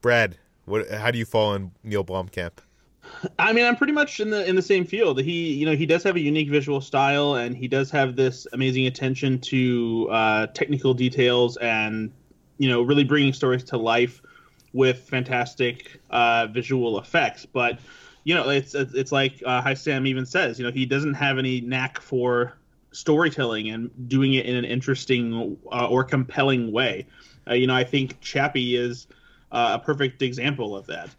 [0.01, 2.53] Brad what how do you fall in neil blomkamp
[3.37, 5.19] I mean, I'm pretty much in the in the same field.
[5.21, 8.47] He, you know, he does have a unique visual style, and he does have this
[8.53, 12.11] amazing attention to uh, technical details, and
[12.57, 14.21] you know, really bringing stories to life
[14.73, 17.45] with fantastic uh, visual effects.
[17.45, 17.79] But
[18.23, 21.61] you know, it's it's like uh, Sam even says, you know, he doesn't have any
[21.61, 22.57] knack for
[22.91, 27.05] storytelling and doing it in an interesting uh, or compelling way.
[27.47, 29.07] Uh, you know, I think Chappie is
[29.51, 31.09] uh, a perfect example of that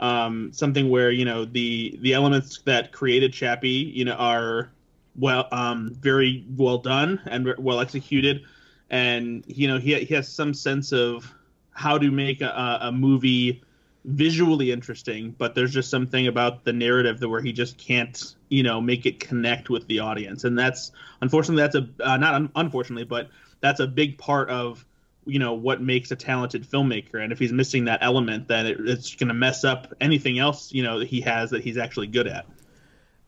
[0.00, 4.70] um, something where you know the the elements that created Chappie, you know, are
[5.16, 8.42] well, um, very well done and well executed,
[8.88, 11.32] and you know he he has some sense of
[11.72, 13.62] how to make a, a movie
[14.04, 18.62] visually interesting, but there's just something about the narrative that where he just can't, you
[18.62, 22.50] know, make it connect with the audience, and that's unfortunately that's a uh, not un-
[22.56, 23.28] unfortunately, but
[23.60, 24.84] that's a big part of
[25.26, 27.22] you know what makes a talented filmmaker.
[27.22, 30.72] And if he's missing that element then it, it's going to mess up anything else
[30.72, 32.46] you know that he has that he's actually good at.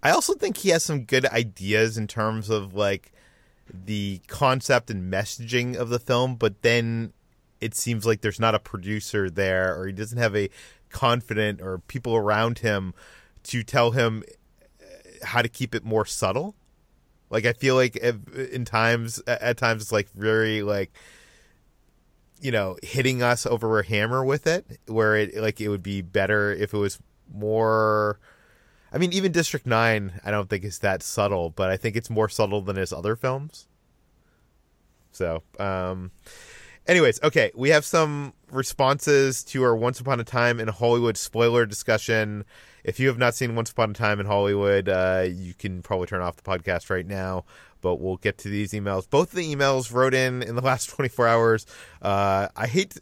[0.03, 3.13] I also think he has some good ideas in terms of like
[3.73, 7.13] the concept and messaging of the film but then
[7.61, 10.51] it seems like there's not a producer there or he doesn't have a
[10.91, 12.93] confident or people around him
[13.45, 14.25] to tell him
[14.81, 14.85] uh,
[15.27, 16.55] how to keep it more subtle.
[17.31, 20.93] Like i feel like in times at times it's like very like
[22.43, 26.03] you know hitting us over a hammer with it where it like it would be
[26.03, 26.99] better if it was
[27.33, 28.19] more
[28.93, 32.11] I mean even District 9 I don't think is that subtle but I think it's
[32.11, 33.69] more subtle than his other films
[35.13, 36.11] so um
[36.87, 41.65] Anyways, okay, we have some responses to our Once Upon a Time in Hollywood spoiler
[41.65, 42.45] discussion.
[42.83, 46.09] If you have not seen Once Upon a Time in Hollywood, uh, you can probably
[46.09, 47.45] turn off the podcast right now.
[47.83, 49.09] But we'll get to these emails.
[49.09, 51.67] Both the emails wrote in in the last 24 hours.
[52.01, 52.97] Uh, I hate.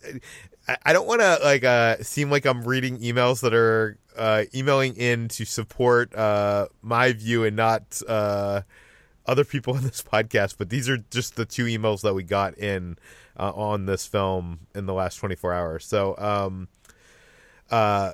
[0.85, 4.97] I don't want to like uh, seem like I'm reading emails that are uh, emailing
[4.97, 8.63] in to support uh, my view and not uh,
[9.27, 10.57] other people in this podcast.
[10.59, 12.99] But these are just the two emails that we got in
[13.39, 15.87] uh, on this film in the last 24 hours.
[15.87, 16.69] So, um,
[17.71, 18.13] uh,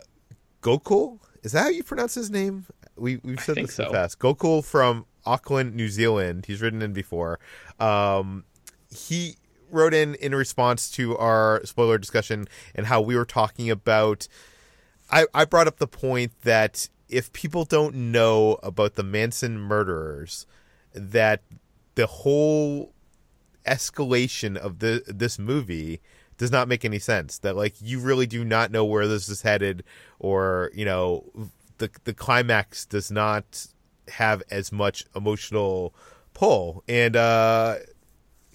[0.62, 2.66] Gokul, is that how you pronounce his name?
[2.96, 3.90] We we've said this so.
[3.90, 4.18] fast.
[4.18, 6.46] Gokul from Auckland, New Zealand.
[6.46, 7.38] He's written in before.
[7.80, 8.44] Um,
[8.90, 9.36] he
[9.70, 14.28] wrote in in response to our spoiler discussion and how we were talking about.
[15.10, 20.46] I, I brought up the point that if people don't know about the Manson murderers,
[20.92, 21.42] that
[21.94, 22.92] the whole
[23.66, 26.00] escalation of the this movie
[26.38, 27.38] does not make any sense.
[27.38, 29.84] That like you really do not know where this is headed,
[30.18, 31.24] or you know
[31.78, 33.66] the the climax does not
[34.08, 35.94] have as much emotional
[36.34, 36.84] pull.
[36.88, 37.76] And uh,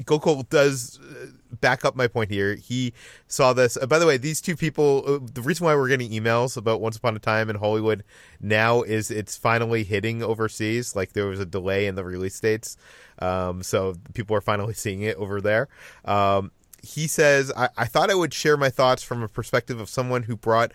[0.03, 1.27] Gokul does uh,
[1.59, 2.55] back up my point here.
[2.55, 2.93] He
[3.27, 3.77] saw this.
[3.77, 6.81] Uh, by the way, these two people, uh, the reason why we're getting emails about
[6.81, 8.03] Once Upon a Time in Hollywood
[8.39, 10.95] now is it's finally hitting overseas.
[10.95, 12.77] Like there was a delay in the release dates.
[13.19, 15.67] Um, so people are finally seeing it over there.
[16.05, 16.51] Um,
[16.83, 20.23] he says, I-, I thought I would share my thoughts from a perspective of someone
[20.23, 20.71] who brought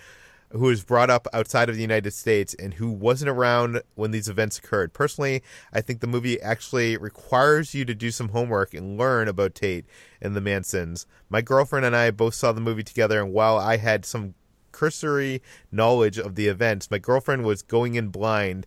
[0.56, 4.28] who was brought up outside of the United States and who wasn't around when these
[4.28, 4.92] events occurred.
[4.92, 5.42] Personally,
[5.72, 9.86] I think the movie actually requires you to do some homework and learn about Tate
[10.20, 11.06] and the Mansons.
[11.28, 14.34] My girlfriend and I both saw the movie together, and while I had some
[14.72, 15.42] cursory
[15.72, 18.66] knowledge of the events, my girlfriend was going in blind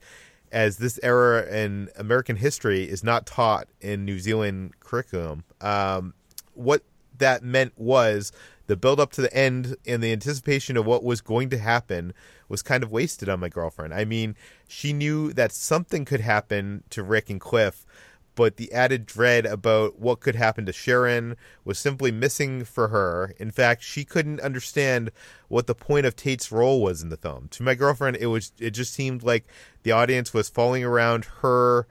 [0.51, 5.43] as this era in American history is not taught in New Zealand curriculum.
[5.61, 6.13] Um,
[6.53, 6.83] what
[7.19, 8.31] that meant was
[8.69, 12.13] the build up to the end and the anticipation of what was going to happen
[12.47, 13.95] was kind of wasted on my girlfriend.
[13.95, 14.35] I mean,
[14.67, 17.83] she knew that something could happen to Rick and Cliff,
[18.35, 23.33] but the added dread about what could happen to Sharon was simply missing for her.
[23.39, 25.09] In fact, she couldn't understand
[25.47, 27.47] what the point of Tate's role was in the film.
[27.49, 29.45] To my girlfriend, it was it just seemed like
[29.81, 31.87] the audience was falling around her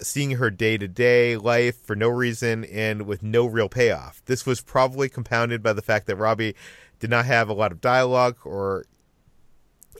[0.00, 4.22] seeing her day to day life for no reason and with no real payoff.
[4.26, 6.54] This was probably compounded by the fact that Robbie
[7.00, 8.86] did not have a lot of dialogue or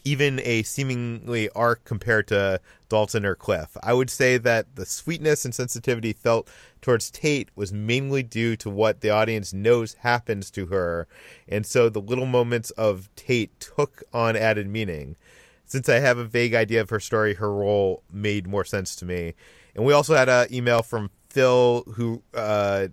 [0.05, 3.77] even a seemingly arc compared to Dalton or Cliff.
[3.83, 6.49] I would say that the sweetness and sensitivity felt
[6.81, 11.07] towards Tate was mainly due to what the audience knows happens to her,
[11.49, 15.17] and so the little moments of Tate took on added meaning.
[15.67, 19.05] Since I have a vague idea of her story, her role made more sense to
[19.05, 19.35] me.
[19.79, 22.89] And we also had an email from Phil who uh,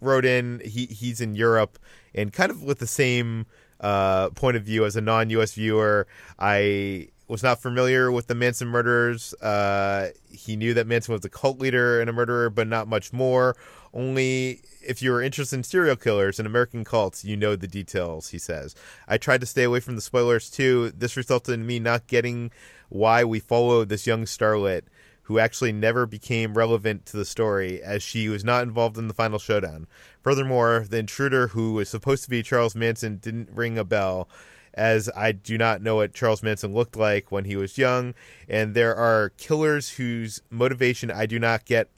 [0.00, 0.62] wrote in.
[0.64, 1.76] He he's in Europe
[2.14, 3.46] and kind of with the same
[3.80, 5.54] uh, point of view as a non-U.S.
[5.54, 6.06] viewer.
[6.38, 9.34] I was not familiar with the Manson murders.
[9.42, 13.12] Uh, he knew that Manson was a cult leader and a murderer, but not much
[13.12, 13.56] more.
[13.92, 18.28] Only if you were interested in serial killers and American cults, you know the details,
[18.28, 18.76] he says.
[19.08, 20.92] I tried to stay away from the spoilers too.
[20.96, 22.52] This resulted in me not getting
[22.88, 24.82] why we follow this young starlet
[25.30, 29.14] who actually never became relevant to the story as she was not involved in the
[29.14, 29.86] final showdown.
[30.24, 34.28] Furthermore, the intruder who was supposed to be Charles Manson didn't ring a bell
[34.74, 38.12] as I do not know what Charles Manson looked like when he was young,
[38.48, 41.88] and there are killers whose motivation I do not get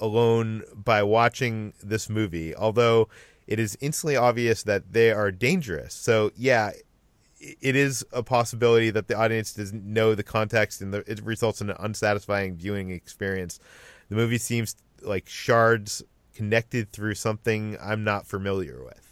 [0.00, 3.08] alone by watching this movie, although
[3.46, 5.94] it is instantly obvious that they are dangerous.
[5.94, 6.72] So, yeah,
[7.42, 11.60] it is a possibility that the audience doesn't know the context and the, it results
[11.60, 13.58] in an unsatisfying viewing experience.
[14.08, 16.02] The movie seems like shards
[16.34, 19.02] connected through something I'm not familiar with.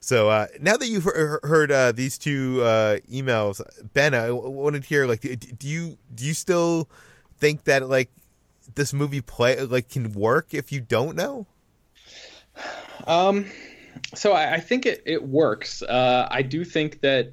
[0.00, 3.60] So uh, now that you've heard uh, these two uh, emails,
[3.94, 6.88] Ben, I wanted to hear like, do you do you still
[7.38, 8.10] think that like
[8.74, 11.46] this movie play like can work if you don't know?
[13.06, 13.46] Um,
[14.14, 15.82] so I, I, think it, it works.
[15.82, 17.32] Uh, I do think that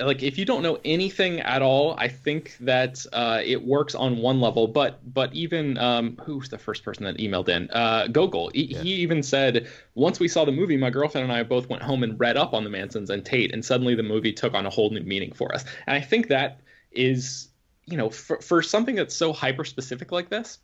[0.00, 4.18] like if you don't know anything at all, I think that uh, it works on
[4.18, 4.66] one level.
[4.66, 7.70] But but even um, who's the first person that emailed in?
[7.70, 8.50] Uh, Gokul.
[8.54, 8.82] He, yeah.
[8.82, 12.02] he even said once we saw the movie, my girlfriend and I both went home
[12.02, 14.70] and read up on the Mansons and Tate, and suddenly the movie took on a
[14.70, 15.64] whole new meaning for us.
[15.86, 16.60] And I think that
[16.92, 17.48] is
[17.86, 20.58] you know for, for something that's so hyper specific like this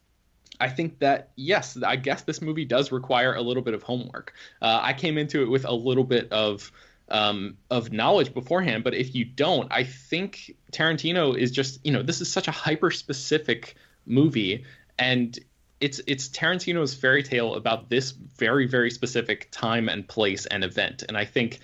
[0.60, 4.34] I think that yes, I guess this movie does require a little bit of homework.
[4.60, 6.70] Uh, I came into it with a little bit of
[7.08, 12.02] um, of knowledge beforehand, but if you don't, I think Tarantino is just you know
[12.02, 13.74] this is such a hyper specific
[14.06, 14.64] movie,
[14.98, 15.38] and
[15.80, 21.02] it's it's Tarantino's fairy tale about this very very specific time and place and event,
[21.08, 21.60] and I think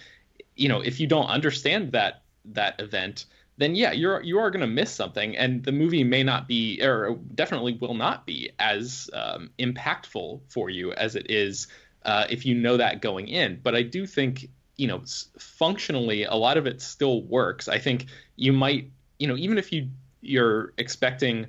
[0.57, 3.27] you know if you don't understand that that event
[3.59, 6.81] then yeah, you're you are going to miss something, and the movie may not be,
[6.81, 11.67] or definitely will not be, as um, impactful for you as it is
[12.05, 13.61] uh, if you know that going in.
[13.63, 15.03] But I do think you know
[15.39, 17.69] functionally a lot of it still works.
[17.69, 18.07] I think
[18.37, 19.89] you might, you know, even if you
[20.21, 21.47] you're expecting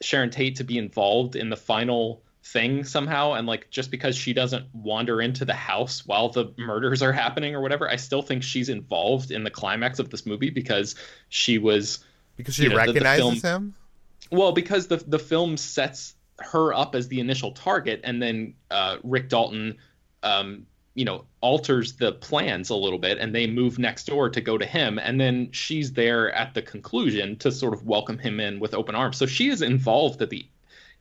[0.00, 4.32] Sharon Tate to be involved in the final thing somehow and like just because she
[4.32, 8.42] doesn't wander into the house while the murders are happening or whatever i still think
[8.42, 10.96] she's involved in the climax of this movie because
[11.28, 12.04] she was
[12.36, 13.74] because she you know, recognizes the, the film, him?
[14.32, 18.96] Well because the the film sets her up as the initial target and then uh,
[19.04, 19.76] rick dalton
[20.24, 24.40] um, you know alters the plans a little bit and they move next door to
[24.40, 28.40] go to him and then she's there at the conclusion to sort of welcome him
[28.40, 29.16] in with open arms.
[29.16, 30.44] So she is involved at the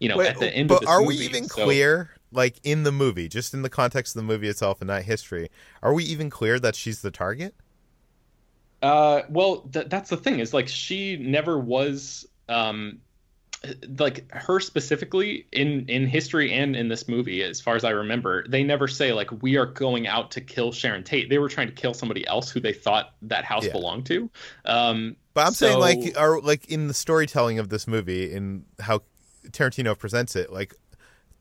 [0.02, 1.64] you know, Wait, at the end but are movie, we even so...
[1.64, 5.04] clear, like in the movie, just in the context of the movie itself and not
[5.04, 5.50] history,
[5.84, 7.54] are we even clear that she's the target?
[8.82, 13.00] Uh, well, th- that's the thing is like she never was um
[14.00, 18.44] like her specifically in in history and in this movie as far as i remember
[18.48, 21.68] they never say like we are going out to kill sharon tate they were trying
[21.68, 23.72] to kill somebody else who they thought that house yeah.
[23.72, 24.28] belonged to
[24.66, 25.68] um but i'm so...
[25.68, 29.00] saying like are like in the storytelling of this movie in how
[29.50, 30.76] Tarantino presents it, like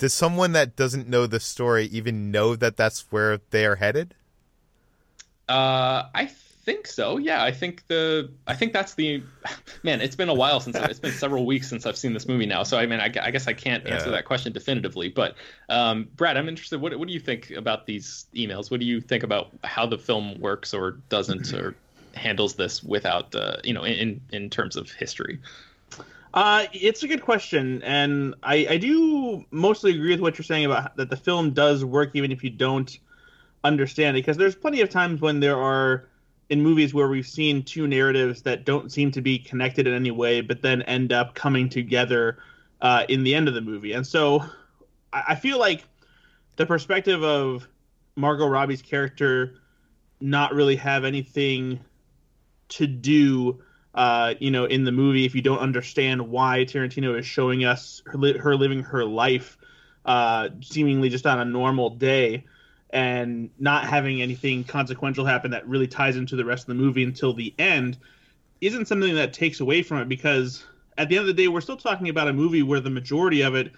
[0.01, 4.15] does someone that doesn't know the story even know that that's where they are headed?
[5.47, 6.31] Uh, I
[6.63, 7.19] think so.
[7.19, 9.23] Yeah, I think the I think that's the
[9.83, 10.01] man.
[10.01, 12.63] It's been a while since it's been several weeks since I've seen this movie now.
[12.63, 14.13] So I mean, I, I guess I can't answer yeah.
[14.13, 15.09] that question definitively.
[15.09, 15.35] But
[15.69, 16.81] um, Brad, I'm interested.
[16.81, 18.71] What what do you think about these emails?
[18.71, 21.75] What do you think about how the film works or doesn't or
[22.15, 25.41] handles this without uh, you know in in terms of history?
[26.33, 30.67] Uh, it's a good question, and I, I do mostly agree with what you're saying
[30.67, 32.99] about that the film does work even if you don't
[33.65, 36.09] understand it, because there's plenty of times when there are
[36.49, 40.13] in movies where we've seen two narratives that don't seem to be connected in any
[40.13, 42.39] way, but then end up coming together
[42.81, 44.45] uh, in the end of the movie, and so
[45.13, 45.83] I, I feel like
[46.55, 47.67] the perspective of
[48.15, 49.57] Margot Robbie's character
[50.21, 51.81] not really have anything
[52.69, 53.63] to do
[53.95, 58.03] uh, you know, in the movie, if you don't understand why Tarantino is showing us
[58.07, 59.59] her, her living her life,
[60.05, 62.45] uh, seemingly just on a normal day,
[62.91, 67.05] and not having anything consequential happen that really ties into the rest of the movie
[67.05, 67.99] until the end,
[68.61, 70.65] isn't something that takes away from it because
[70.99, 73.43] at the end of the day, we're still talking about a movie where the majority
[73.43, 73.73] of it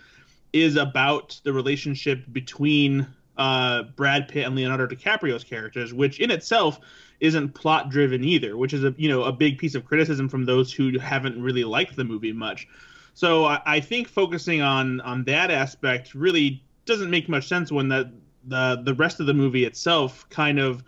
[0.52, 3.06] is about the relationship between
[3.36, 6.80] uh, Brad Pitt and Leonardo DiCaprio's characters, which in itself
[7.22, 10.44] isn't plot driven either, which is a you know a big piece of criticism from
[10.44, 12.68] those who haven't really liked the movie much.
[13.14, 17.88] So I, I think focusing on on that aspect really doesn't make much sense when
[17.88, 18.12] the
[18.44, 20.82] the the rest of the movie itself kind of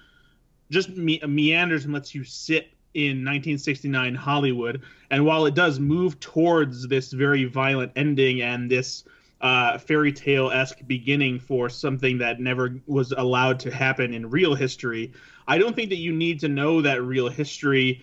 [0.70, 4.82] just me- meanders and lets you sit in 1969 Hollywood.
[5.10, 9.04] And while it does move towards this very violent ending and this
[9.40, 14.54] uh, fairy tale esque beginning for something that never was allowed to happen in real
[14.54, 15.12] history,
[15.46, 18.02] I don't think that you need to know that real history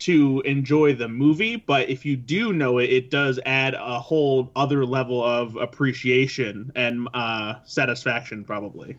[0.00, 4.50] to enjoy the movie, but if you do know it, it does add a whole
[4.56, 8.96] other level of appreciation and uh, satisfaction, probably.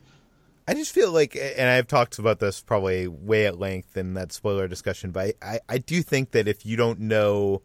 [0.65, 4.31] I just feel like, and I've talked about this probably way at length in that
[4.31, 7.61] spoiler discussion, but I, I do think that if you don't know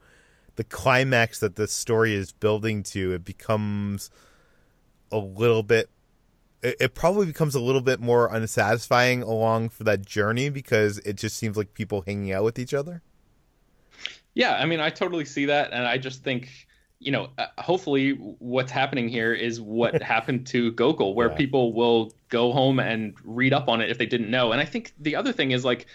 [0.56, 4.10] the climax that the story is building to, it becomes
[5.12, 5.88] a little bit
[6.62, 11.16] it, it probably becomes a little bit more unsatisfying along for that journey because it
[11.16, 13.02] just seems like people hanging out with each other.
[14.34, 16.68] Yeah, I mean, I totally see that, and I just think
[17.00, 21.36] you know, uh, hopefully, what's happening here is what happened to Gokul, where yeah.
[21.36, 24.52] people will go home and read up on it if they didn't know.
[24.52, 25.86] And I think the other thing is like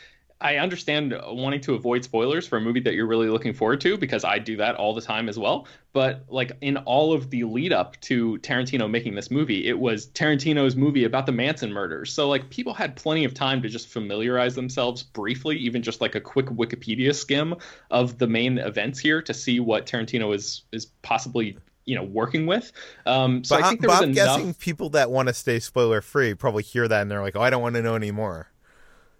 [0.43, 3.97] I understand wanting to avoid spoilers for a movie that you're really looking forward to
[3.97, 5.67] because I do that all the time as well.
[5.93, 10.07] But like in all of the lead up to Tarantino making this movie, it was
[10.07, 12.11] Tarantino's movie about the Manson murders.
[12.11, 16.13] So like people had plenty of time to just familiarize themselves briefly, even just like
[16.13, 17.55] a quick Wikipedia skim
[17.89, 22.47] of the main events here to see what Tarantino is is possibly you know working
[22.47, 22.73] with.
[23.05, 24.37] Um, so but I think there was I'm enough...
[24.37, 27.41] guessing people that want to stay spoiler free probably hear that and they're like, oh,
[27.41, 28.49] I don't want to know anymore.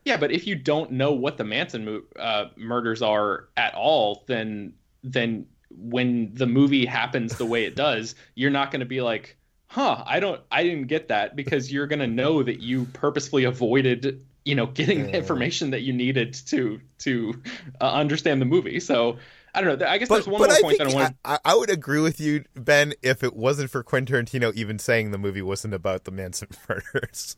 [0.06, 4.74] Yeah, but if you don't know what the Manson uh, murders are at all, then
[5.04, 9.38] then when the movie happens the way it does, you're not going to be like,
[9.68, 13.46] "Huh, I don't, I didn't get that," because you're going to know that you purposefully
[13.46, 17.42] avoided, you know, getting the information that you needed to to
[17.80, 18.80] uh, understand the movie.
[18.80, 19.18] So
[19.56, 19.86] I don't know.
[19.86, 21.16] I guess but, there's one more I point that I want.
[21.24, 25.12] I, I would agree with you, Ben, if it wasn't for Quentin Tarantino even saying
[25.12, 27.38] the movie wasn't about the Manson murders.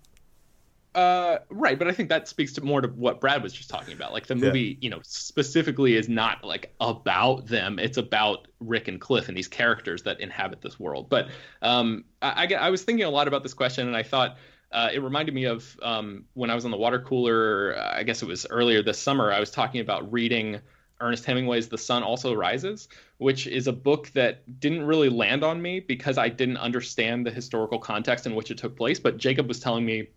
[0.95, 3.93] Uh, right, but I think that speaks to more to what Brad was just talking
[3.93, 4.13] about.
[4.13, 4.75] Like the movie, yeah.
[4.79, 9.49] you know, specifically is not like about them; it's about Rick and Cliff and these
[9.49, 11.09] characters that inhabit this world.
[11.09, 11.27] But
[11.61, 14.37] um, I, I, I was thinking a lot about this question, and I thought
[14.71, 17.77] uh, it reminded me of um, when I was on the water cooler.
[17.77, 19.33] I guess it was earlier this summer.
[19.33, 20.61] I was talking about reading
[21.01, 22.87] Ernest Hemingway's The Sun Also Rises,
[23.17, 27.31] which is a book that didn't really land on me because I didn't understand the
[27.31, 28.97] historical context in which it took place.
[28.97, 30.07] But Jacob was telling me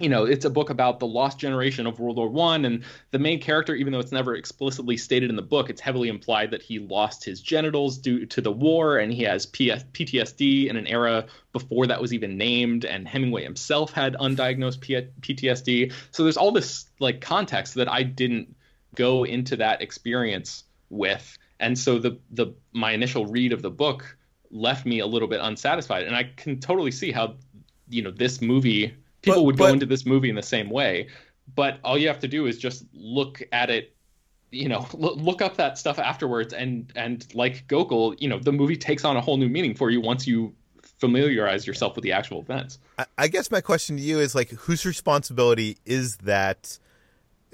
[0.00, 3.18] you know, it's a book about the lost generation of World War One, and the
[3.18, 6.62] main character, even though it's never explicitly stated in the book, it's heavily implied that
[6.62, 11.26] he lost his genitals due to the war, and he has PTSD in an era
[11.52, 14.80] before that was even named, and Hemingway himself had undiagnosed
[15.20, 15.92] PTSD.
[16.10, 18.54] So there's all this like context that I didn't
[18.94, 24.16] go into that experience with, and so the the my initial read of the book
[24.50, 27.34] left me a little bit unsatisfied, and I can totally see how
[27.88, 30.70] you know this movie people but, would go but, into this movie in the same
[30.70, 31.08] way
[31.54, 33.94] but all you have to do is just look at it
[34.50, 38.76] you know look up that stuff afterwards and and like gokul you know the movie
[38.76, 40.54] takes on a whole new meaning for you once you
[40.98, 42.78] familiarize yourself with the actual events.
[42.98, 46.78] I, I guess my question to you is like whose responsibility is that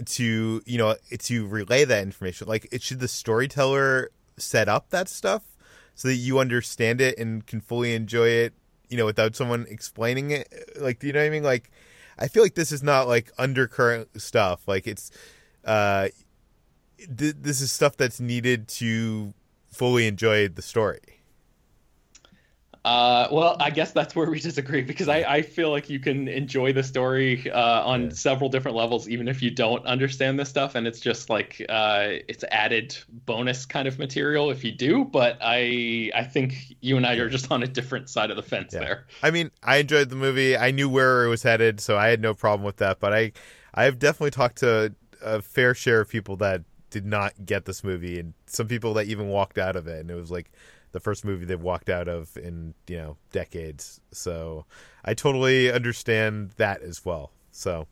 [0.05, 2.49] to you know to relay that information?
[2.49, 5.43] Like it should the storyteller set up that stuff
[5.95, 8.55] so that you understand it and can fully enjoy it
[8.95, 10.49] you know, without someone explaining it.
[10.77, 11.43] Like, do you know what I mean?
[11.43, 11.73] Like,
[12.17, 14.69] I feel like this is not like undercurrent stuff.
[14.69, 15.11] Like, it's,
[15.65, 16.11] uh,
[16.99, 19.35] th- this is stuff that's needed to
[19.67, 21.14] fully enjoy the story.
[22.85, 26.29] Uh, well, I guess that's where we disagree because I, I feel like you can
[26.29, 28.11] enjoy the story uh, on yeah.
[28.11, 32.09] several different levels, even if you don't understand this stuff, and it's just like uh,
[32.29, 35.07] it's added bonus kind of material if you do.
[35.07, 38.43] But I I think you and I are just on a different side of the
[38.43, 38.81] fence yeah.
[38.81, 39.07] there.
[39.23, 40.55] I mean, I enjoyed the movie.
[40.55, 43.01] I knew where it was headed, so I had no problem with that.
[43.01, 43.33] But I
[43.73, 48.21] I've definitely talked to a fair share of people that did not get this movie,
[48.21, 50.53] and some people that even walked out of it, and it was like
[50.95, 54.01] the first movie they've walked out of in you know decades.
[54.13, 54.65] So
[55.05, 57.33] I totally understand that as well.
[57.51, 57.87] So,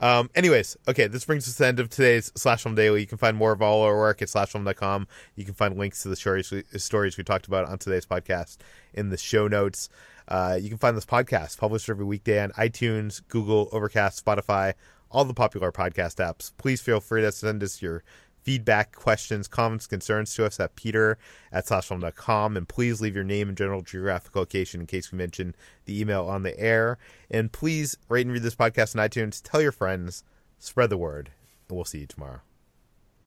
[0.00, 3.00] um, anyways, okay, this brings us to the end of today's Slash Film Daily.
[3.00, 5.06] You can find more of all our work at slashfilm.com.
[5.36, 8.58] You can find links to the stories we, stories we talked about on today's podcast
[8.92, 9.88] in the show notes.
[10.28, 14.74] Uh, you can find this podcast published every weekday on iTunes, Google, Overcast, Spotify,
[15.10, 16.52] all the popular podcast apps.
[16.58, 18.02] Please feel free to send us your
[18.46, 21.18] feedback, questions, comments, concerns to us at peter
[21.50, 22.56] at slashfilm.com.
[22.56, 26.26] And please leave your name and general geographic location in case we mention the email
[26.26, 26.96] on the air.
[27.28, 29.42] And please rate and read this podcast on iTunes.
[29.42, 30.22] Tell your friends,
[30.60, 31.32] spread the word,
[31.68, 32.40] and we'll see you tomorrow.